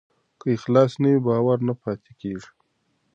[0.39, 2.49] که اخلاص نه وي، باور نه پاتې کېږي.